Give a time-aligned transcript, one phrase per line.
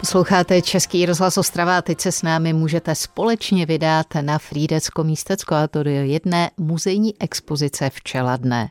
[0.00, 5.54] Posloucháte Český rozhlas Ostrava a teď se s námi můžete společně vydat na Frídecko místecko
[5.54, 8.68] a to do jedné muzejní expozice v Čeladné.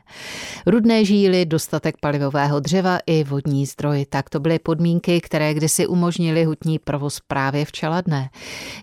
[0.66, 4.06] Rudné žíly, dostatek palivového dřeva i vodní zdroj.
[4.10, 8.30] Tak to byly podmínky, které kdysi umožnili hutní provoz právě v Čeladné.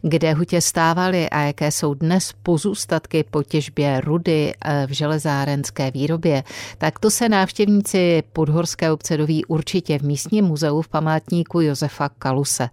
[0.02, 6.44] Kde hutě stávaly a jaké jsou dnes pozůstatky po těžbě rudy eh, v železárenské výrobě,
[6.78, 12.70] tak to se návštěvníci Podhorské obce doví určitě v místním muzeu v památníku Josefa Kaluse.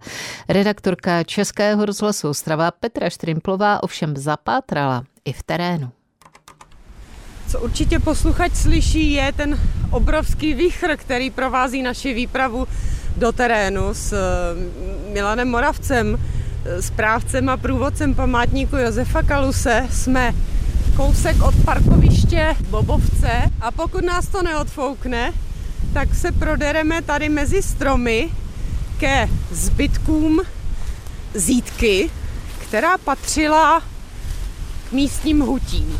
[0.49, 5.91] Redaktorka Českého rozhlasu Ostrava Petra Štrimplová ovšem zapátrala i v terénu.
[7.47, 9.59] Co určitě posluchač slyší, je ten
[9.91, 12.67] obrovský výchr, který provází naši výpravu
[13.17, 16.19] do terénu s eh, Milanem Moravcem,
[16.65, 19.87] eh, správcem a průvodcem památníku Josefa Kaluse.
[19.91, 20.33] Jsme
[20.95, 25.31] kousek od parkoviště Bobovce a pokud nás to neodfoukne,
[25.93, 28.29] tak se prodereme tady mezi stromy
[28.97, 30.41] ke zbytkům
[31.33, 32.09] zítky,
[32.59, 33.81] která patřila
[34.89, 35.99] k místním hutím.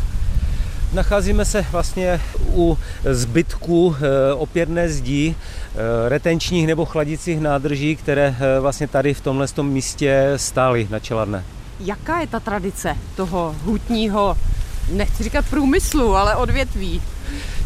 [0.92, 2.78] Nacházíme se vlastně u
[3.10, 9.46] zbytků eh, opěrné zdí, eh, retenčních nebo chladicích nádrží, které eh, vlastně tady v tomhle
[9.62, 11.44] místě stály na Čeladné.
[11.80, 14.36] Jaká je ta tradice toho hutního,
[14.92, 17.02] nechci říkat průmyslu, ale odvětví?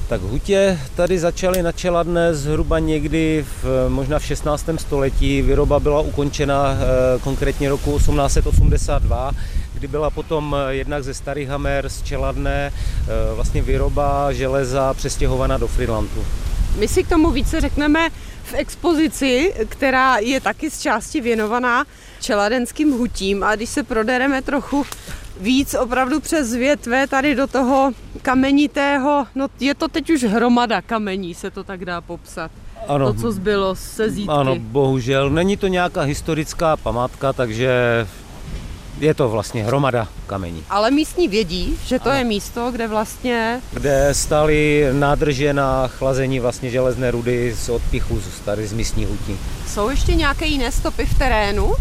[0.09, 4.67] Tak hutě tady začaly na Čeladné zhruba někdy v, možná v 16.
[4.77, 5.43] století.
[5.43, 6.79] Výroba byla ukončena
[7.23, 9.33] konkrétně roku 1882
[9.79, 15.59] kdy byla potom eh, jednak ze Starých Hamer z Čeladné eh, vlastně výroba železa přestěhovaná
[15.59, 16.25] do Freelandu.
[16.79, 18.11] My si k tomu více řekneme
[18.45, 21.85] v expozici, která je taky z části věnovaná
[22.21, 24.87] čeladenským hutím a když se prodereme trochu
[25.41, 31.35] víc opravdu přes větve tady do toho kamenitého, no je to teď už hromada kamení,
[31.35, 32.51] se to tak dá popsat.
[32.89, 34.33] Ano, to, co zbylo se zítky.
[34.33, 35.31] Ano, bohužel.
[35.31, 37.71] Není to nějaká historická památka, takže
[39.01, 40.65] je to vlastně hromada kamení.
[40.71, 42.19] Ale místní vědí, že to ano.
[42.19, 43.61] je místo, kde vlastně...
[43.73, 49.37] Kde stály nádrže na chlazení vlastně železné rudy z odpichu z, tady z místní hutí.
[49.67, 51.73] Jsou ještě nějaké jiné stopy v terénu?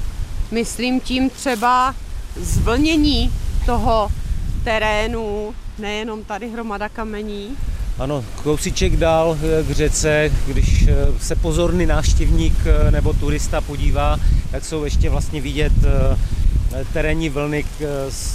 [0.52, 1.96] Myslím tím třeba
[2.36, 3.32] zvlnění
[3.68, 4.12] toho
[4.64, 7.50] terénu, nejenom tady hromada kamení.
[8.00, 10.90] Ano, kousíček dál k řece, když
[11.20, 12.54] se pozorný návštěvník
[12.90, 14.18] nebo turista podívá,
[14.52, 15.74] tak jsou ještě vlastně vidět
[16.74, 17.66] Eh, terénní vlny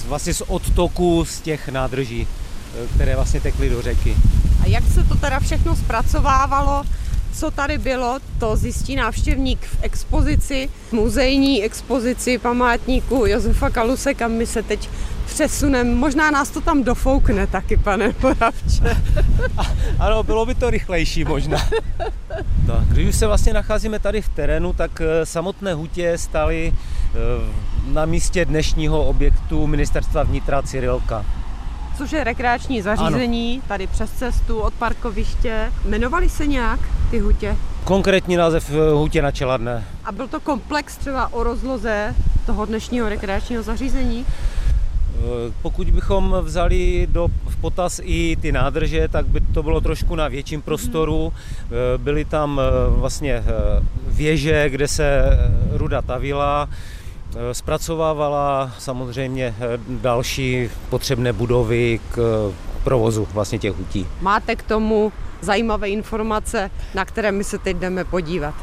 [0.06, 4.16] vlastně z odtoku z těch nádrží, eh, které vlastně tekly do řeky.
[4.62, 6.84] A jak se to teda všechno zpracovávalo?
[7.34, 14.46] Co tady bylo, to zjistí návštěvník v expozici, muzejní expozici památníku Josefa Kaluse, kam my
[14.46, 14.88] se teď
[15.32, 15.94] přesuneme.
[15.94, 18.96] Možná nás to tam dofoukne taky, pane Moravče.
[19.98, 21.58] ano, bylo by to rychlejší možná.
[22.66, 26.72] Tak, když už se vlastně nacházíme tady v terénu, tak eh, samotné hutě stály
[27.86, 31.24] na místě dnešního objektu ministerstva vnitra Cyrilka.
[31.98, 33.68] Což je rekreační zařízení, ano.
[33.68, 35.72] tady přes cestu od parkoviště.
[35.84, 37.56] Jmenovali se nějak ty hutě?
[37.84, 39.84] Konkrétní název eh, hutě na Čeladné.
[40.04, 42.14] A byl to komplex třeba o rozloze
[42.46, 44.26] toho dnešního rekreačního zařízení?
[45.14, 50.14] Eh, pokud bychom vzali do, v potaz i ty nádrže, tak by to bylo trošku
[50.14, 51.32] na větším prostoru.
[51.58, 52.04] Hmm.
[52.04, 53.44] Byly tam vlastně
[54.06, 55.22] věže, kde se
[55.72, 56.68] ruda tavila,
[57.36, 64.06] Eh, zpracovávala samozřejmě eh, další potřebné budovy k eh, provozu vlastně těch hutí.
[64.20, 68.54] Máte k tomu zajímavé informace, na které my se teď jdeme podívat.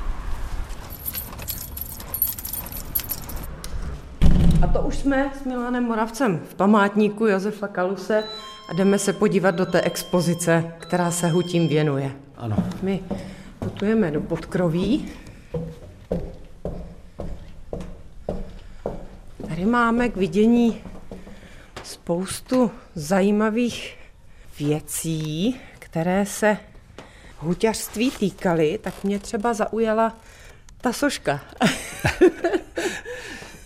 [4.62, 8.24] A to už jsme s Milanem Moravcem v památníku Josefa Kaluse
[8.70, 12.12] a jdeme se podívat do té expozice, která se hutím věnuje.
[12.38, 12.58] Ano.
[12.82, 13.04] My
[13.60, 15.12] putujeme do podkroví
[19.48, 20.82] Tady máme k vidění
[21.84, 23.98] spoustu zajímavých
[24.60, 26.58] věcí, které se
[27.38, 30.18] huťařství týkaly, tak mě třeba zaujala
[30.81, 31.42] ta soška.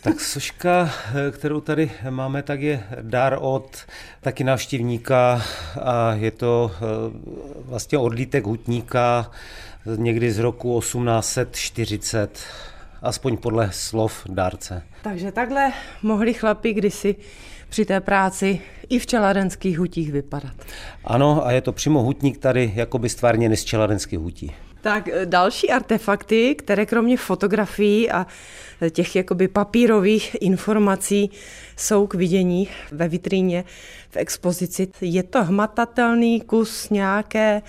[0.03, 0.89] tak soška,
[1.31, 3.77] kterou tady máme, tak je dar od
[4.21, 5.41] taky návštěvníka
[5.81, 6.79] a je to eh,
[7.65, 9.31] vlastně odlítek hutníka
[9.95, 12.39] někdy z roku 1840
[13.01, 14.83] aspoň podle slov dárce.
[15.01, 15.71] Takže takhle
[16.01, 17.15] mohli chlapi kdysi
[17.69, 20.53] při té práci i v čeladenských hutích vypadat.
[21.03, 24.51] Ano, a je to přímo hutník tady jakoby stvárněný z čeladenských hutí.
[24.83, 28.27] Tak e, další artefakty, které kromě fotografií a
[28.89, 31.31] těch jakoby papírových informací
[31.77, 33.63] jsou k vidění ve vitríně
[34.09, 34.87] v expozici.
[35.01, 37.61] Je to hmatatelný kus nějaké,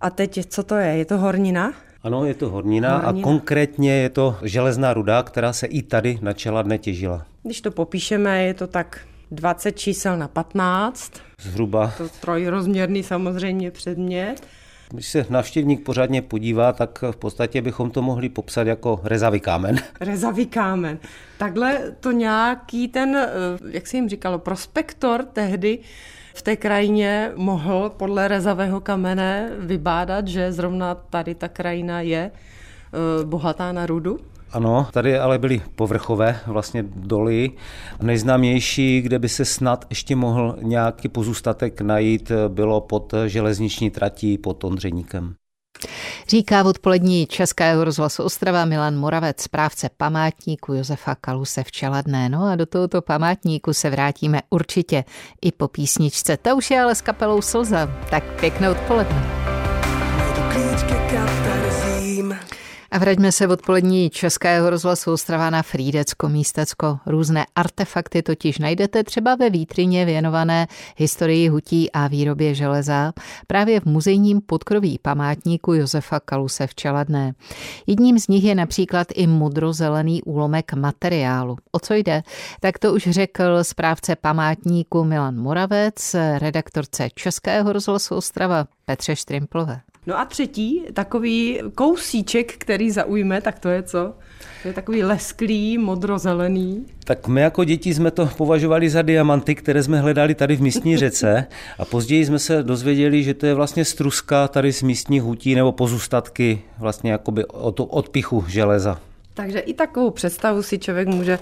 [0.00, 0.86] a teď co to je?
[0.86, 1.72] Je to hornina?
[2.02, 6.18] Ano, je to hornina, hornina a konkrétně je to železná ruda, která se i tady
[6.22, 7.26] na Čeladné těžila.
[7.42, 9.00] Když to popíšeme, je to tak
[9.30, 11.12] 20 čísel na 15.
[11.40, 11.92] Zhruba.
[11.98, 14.42] To trojrozměrný samozřejmě předmět.
[14.92, 19.76] Když se navštěvník pořádně podívá, tak v podstatě bychom to mohli popsat jako rezavý kámen.
[20.00, 20.98] Rezavý kámen.
[21.38, 23.28] Takhle to nějaký ten, eh,
[23.70, 25.78] jak se jim říkalo, prospektor tehdy
[26.34, 33.24] v té krajině mohl podle rezavého kamene vybádat, že zrovna tady ta krajina je eh,
[33.24, 34.20] bohatá na rudu?
[34.52, 37.50] Ano, tady ale byly povrchové vlastně doly.
[38.02, 44.64] Nejznámější, kde by se snad ještě mohl nějaký pozůstatek najít, bylo pod železniční tratí pod
[44.64, 45.34] Ondřejníkem.
[46.28, 52.28] Říká v odpolední Českého rozhlasu Ostrava Milan Moravec, správce památníku Josefa Kaluse v Čeladné.
[52.28, 55.04] No a do tohoto památníku se vrátíme určitě
[55.42, 56.36] i po písničce.
[56.36, 57.88] Ta už je ale s kapelou Slza.
[58.10, 59.42] Tak pěkné odpoledne.
[62.92, 66.98] A vraťme se v odpolední Českého rozhlasu Ostrava na Frídecko, Místecko.
[67.06, 70.66] Různé artefakty totiž najdete třeba ve vítrině věnované
[70.96, 73.12] historii hutí a výrobě železa
[73.46, 77.34] právě v muzejním podkroví památníku Josefa Kaluse v Čeladné.
[77.86, 81.56] Jedním z nich je například i modrozelený úlomek materiálu.
[81.70, 82.22] O co jde?
[82.60, 89.80] Tak to už řekl správce památníku Milan Moravec, redaktorce Českého rozhlasu Ostrava Petře Štrimplové.
[90.06, 94.14] No a třetí, takový kousíček, který zaujme, tak to je co?
[94.62, 96.86] To je takový lesklý, modrozelený.
[97.04, 100.96] Tak my jako děti jsme to považovali za diamanty, které jsme hledali tady v místní
[100.96, 101.46] řece
[101.78, 105.72] a později jsme se dozvěděli, že to je vlastně struska tady z místních hutí nebo
[105.72, 109.00] pozůstatky vlastně jakoby od odpichu železa.
[109.34, 111.38] Takže i takovou představu si člověk může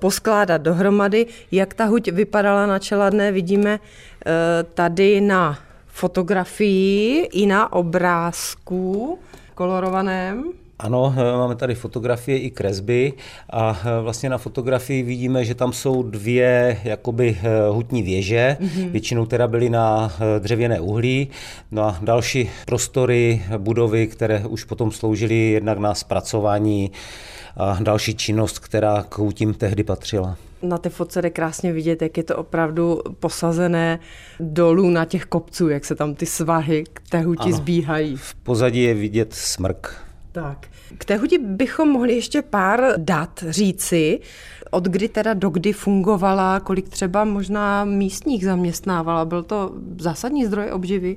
[0.00, 1.26] poskládat dohromady.
[1.52, 4.30] Jak ta huť vypadala na čeladné, vidíme eh,
[4.74, 5.58] tady na
[5.92, 9.18] fotografii i na obrázku
[9.54, 10.44] kolorovaném.
[10.78, 13.12] Ano, eh, máme tady fotografie i kresby
[13.50, 18.90] a eh, vlastně na fotografii vidíme, že tam jsou dvě jakoby eh, hutní věže, mm-hmm.
[18.90, 21.28] většinou teda byly na dřevěné uhlí,
[21.70, 26.90] no a další prostory, budovy, které už potom sloužily jednak na zpracování
[27.56, 32.16] a další činnost, která k hutím tehdy patřila na té fotce jde krásně vidět, jak
[32.16, 33.98] je to opravdu posazené
[34.40, 37.56] dolů na těch kopců, jak se tam ty svahy k té huti ano.
[37.56, 38.16] zbíhají.
[38.16, 39.96] V pozadí je vidět smrk.
[40.32, 40.66] Tak.
[40.98, 44.20] K té huti bychom mohli ještě pár dat říci,
[44.70, 49.24] od kdy teda do kdy fungovala, kolik třeba možná místních zaměstnávala.
[49.24, 51.16] Byl to zásadní zdroj obživy?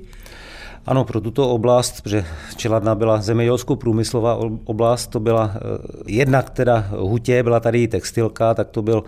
[0.86, 2.24] Ano, pro tuto oblast, protože
[2.56, 5.58] Čeladna byla zemědělskou průmyslová oblast, to byla eh,
[6.06, 9.04] jednak teda hutě, byla tady i textilka, tak to byl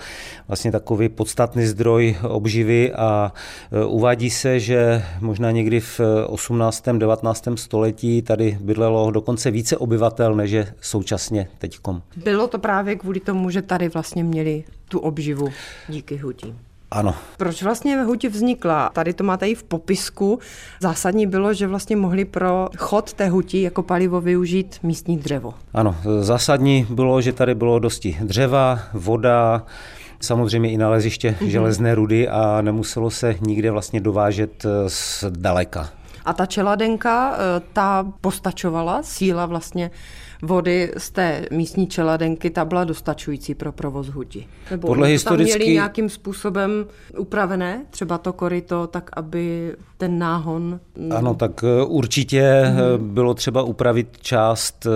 [0.49, 3.33] vlastně takový podstatný zdroj obživy a
[3.73, 6.85] eh, uvádí se, že možná někdy v 18.
[6.99, 7.49] 19.
[7.55, 12.03] století tady bydlelo dokonce více obyvatel, než je současně teďkom.
[12.17, 15.49] Bylo to právě kvůli tomu, že tady vlastně měli tu obživu
[15.89, 16.55] díky hutí.
[16.91, 17.15] Ano.
[17.37, 18.91] Proč vlastně huť vznikla?
[18.93, 20.39] Tady to máte i v popisku.
[20.81, 25.55] Zásadní bylo, že vlastně mohli pro chod té huti jako palivo využít místní dřevo.
[25.75, 29.63] Ano, zásadní bylo, že tady bylo dosti dřeva, voda,
[30.21, 31.47] samozřejmě i naleziště mm-hmm.
[31.47, 35.89] železné rudy a nemuselo se nikde vlastně dovážet eh, z daleka.
[36.25, 39.91] A ta čeladenka, eh, ta postačovala, síla vlastně
[40.43, 44.47] vody z té místní čeladenky, ta byla dostačující pro provoz huti.
[44.71, 45.51] Nebo Podle historicky...
[45.53, 46.87] tam měli nějakým způsobem
[47.19, 50.81] upravené, třeba to koryto, tak aby ten náhon...
[51.11, 53.15] Ano, tak eh, určitě hmm.
[53.15, 54.87] bylo třeba upravit část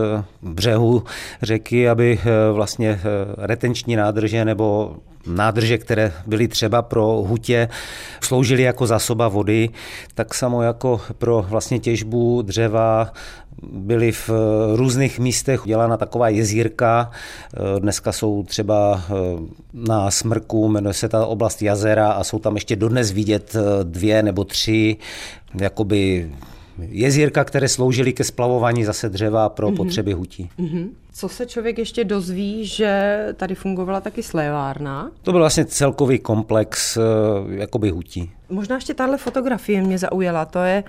[0.42, 1.02] břehu
[1.42, 2.18] řeky, aby
[2.52, 3.00] vlastně
[3.36, 7.68] retenční nádrže nebo nádrže, které byly třeba pro hutě,
[8.20, 9.68] sloužily jako zásoba vody,
[10.14, 13.12] tak samo jako pro vlastně těžbu dřeva
[13.72, 14.30] byly v
[14.74, 17.10] různých místech dělána taková jezírka.
[17.78, 19.12] Dneska jsou třeba eh,
[19.72, 24.22] na Smrku, jmenuje se ta oblast jazera a jsou tam ještě dodnes vidět eh, dvě
[24.22, 24.96] nebo tři
[25.60, 26.30] jakoby
[26.78, 29.76] jezírka, které sloužily ke splavování zase dřeva pro mm-hmm.
[29.76, 30.50] potřeby hutí.
[30.58, 30.88] Mm-hmm.
[31.14, 35.10] Co se člověk ještě dozví, že tady fungovala taky slévárna?
[35.22, 37.00] To byl vlastně celkový komplex eh,
[37.48, 38.30] jakoby hutí.
[38.48, 40.44] Možná ještě tahle fotografie mě zaujala.
[40.44, 40.84] To je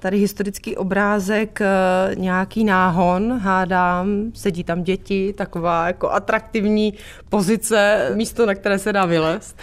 [0.00, 1.66] tady historický obrázek, eh,
[2.14, 6.94] nějaký náhon, hádám, sedí tam děti, taková jako atraktivní
[7.28, 9.56] pozice, místo, na které se dá vylézt.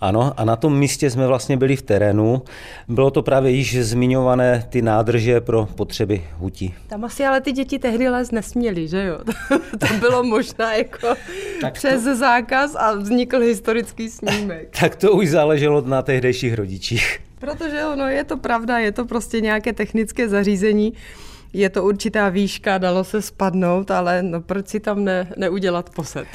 [0.00, 2.42] Ano, a na tom místě jsme vlastně byli v terénu.
[2.88, 6.74] Bylo to právě již zmiňované ty nádrže pro potřeby hutí.
[6.86, 9.18] Tam asi ale ty děti tehdy lézt nesměli, že jo?
[9.88, 11.14] to bylo možná jako
[11.60, 12.16] tak přes to...
[12.16, 14.76] zákaz a vznikl historický snímek.
[14.80, 17.20] tak to už záleželo na tehdejších rodičích.
[17.38, 20.92] Protože ono je to pravda, je to prostě nějaké technické zařízení.
[21.52, 26.26] Je to určitá výška, dalo se spadnout, ale no proč si tam ne, neudělat posed?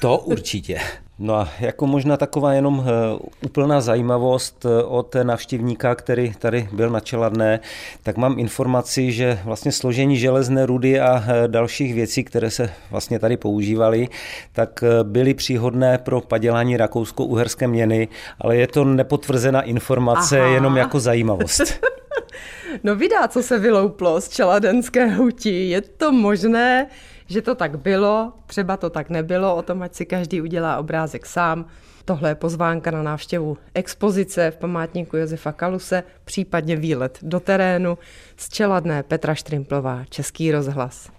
[0.00, 0.80] To určitě.
[1.18, 6.90] No a jako možná taková jenom eh, úplná zajímavost eh, od navštěvníka, který tady byl
[6.90, 7.60] na Čeladné,
[8.02, 13.18] tak mám informaci, že vlastně složení železné rudy a eh, dalších věcí, které se vlastně
[13.18, 14.08] tady používaly,
[14.52, 18.08] tak byly příhodné pro padělání rakousko-uherské měny,
[18.40, 20.50] ale je to nepotvrzená informace, Aha.
[20.50, 21.60] jenom jako zajímavost.
[22.84, 25.68] no vydá, co se vylouplo z čeladenské huti.
[25.68, 26.86] Je to možné,
[27.26, 31.26] že to tak bylo, třeba to tak nebylo, o tom, ať si každý udělá obrázek
[31.26, 31.66] sám.
[32.04, 37.98] Tohle je pozvánka na návštěvu expozice v památníku Josefa Kaluse, případně výlet do terénu
[38.36, 41.15] z čeladné Petra Štrimplová, Český rozhlas.